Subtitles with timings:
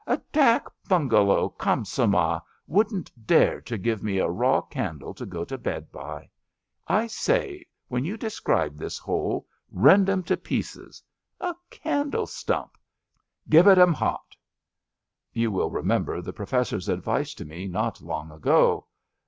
[0.07, 5.59] A dak bungalow Jchansamah wouldn^t dare to give me a raw candle to go to
[5.59, 6.27] bed by.
[6.87, 11.03] I say, when you de CHAUTAUQUAED 179 scribe this hole rend them to pieces.
[11.39, 13.19] A candle stump I
[13.51, 14.35] Give it 'em hot.
[15.33, 18.87] ''You will remember the Professor's advice to me not long ago.